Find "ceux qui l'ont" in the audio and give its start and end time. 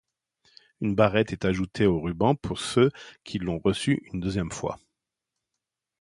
2.59-3.59